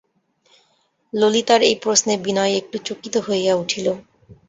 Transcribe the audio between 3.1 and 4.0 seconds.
হইয়া উঠিল।